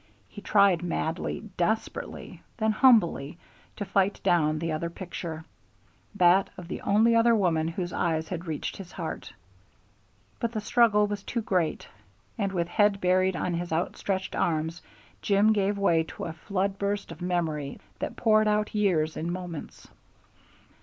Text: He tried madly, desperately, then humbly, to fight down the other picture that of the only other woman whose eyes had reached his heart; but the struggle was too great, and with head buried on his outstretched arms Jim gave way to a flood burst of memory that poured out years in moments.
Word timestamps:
He 0.27 0.41
tried 0.41 0.81
madly, 0.81 1.41
desperately, 1.57 2.41
then 2.57 2.71
humbly, 2.71 3.37
to 3.75 3.85
fight 3.85 4.19
down 4.23 4.57
the 4.57 4.71
other 4.71 4.89
picture 4.89 5.45
that 6.15 6.49
of 6.57 6.67
the 6.67 6.81
only 6.81 7.15
other 7.15 7.35
woman 7.35 7.67
whose 7.67 7.93
eyes 7.93 8.27
had 8.27 8.47
reached 8.47 8.77
his 8.77 8.93
heart; 8.93 9.31
but 10.39 10.53
the 10.53 10.59
struggle 10.59 11.05
was 11.05 11.21
too 11.21 11.43
great, 11.43 11.87
and 12.35 12.51
with 12.51 12.67
head 12.67 12.99
buried 12.99 13.35
on 13.35 13.53
his 13.53 13.71
outstretched 13.71 14.35
arms 14.35 14.81
Jim 15.21 15.53
gave 15.53 15.77
way 15.77 16.01
to 16.05 16.23
a 16.25 16.33
flood 16.33 16.79
burst 16.79 17.11
of 17.11 17.21
memory 17.21 17.79
that 17.99 18.15
poured 18.15 18.47
out 18.47 18.73
years 18.73 19.15
in 19.15 19.31
moments. 19.31 19.87